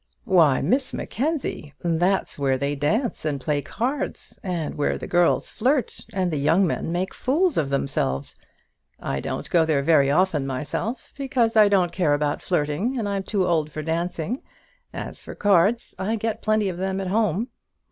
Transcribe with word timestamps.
"Why, 0.25 0.63
Miss 0.63 0.95
Mackenzie, 0.95 1.75
that's 1.83 2.39
where 2.39 2.57
they 2.57 2.73
dance 2.73 3.23
and 3.23 3.39
play 3.39 3.61
cards, 3.61 4.39
and 4.41 4.73
where 4.73 4.97
the 4.97 5.05
girls 5.05 5.51
flirt 5.51 5.99
and 6.11 6.31
the 6.31 6.39
young 6.39 6.65
men 6.65 6.91
make 6.91 7.13
fools 7.13 7.55
of 7.55 7.69
themselves. 7.69 8.35
I 8.99 9.19
don't 9.19 9.47
go 9.51 9.63
there 9.63 9.83
very 9.83 10.09
often 10.09 10.47
myself, 10.47 11.13
because 11.15 11.55
I 11.55 11.69
don't 11.69 11.91
care 11.91 12.15
about 12.15 12.41
flirting, 12.41 12.97
and 12.97 13.07
I'm 13.07 13.21
too 13.21 13.45
old 13.45 13.71
for 13.71 13.83
dancing. 13.83 14.41
As 14.91 15.21
for 15.21 15.35
cards, 15.35 15.93
I 15.99 16.15
get 16.15 16.41
plenty 16.41 16.67
of 16.67 16.79
them 16.79 16.99
at 16.99 17.05
home. 17.09 17.49